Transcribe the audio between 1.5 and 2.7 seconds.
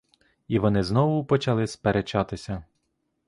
сперечатися.